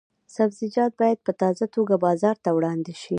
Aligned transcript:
سبزیجات 0.35 0.91
باید 1.01 1.19
په 1.25 1.31
تازه 1.41 1.65
توګه 1.75 1.95
بازار 2.05 2.35
ته 2.43 2.49
وړاندې 2.57 2.93
شي. 3.01 3.09